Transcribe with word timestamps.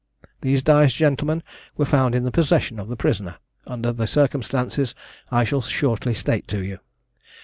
These 0.41 0.63
dies, 0.63 0.95
gentlemen, 0.95 1.43
were 1.77 1.85
found 1.85 2.15
in 2.15 2.23
the 2.23 2.31
possession 2.31 2.79
of 2.79 2.87
the 2.87 2.95
prisoner, 2.95 3.35
under 3.67 3.91
the 3.93 4.07
circumstances 4.07 4.95
I 5.29 5.43
shall 5.43 5.61
shortly 5.61 6.15
state 6.15 6.47
to 6.47 6.63
you. 6.63 6.79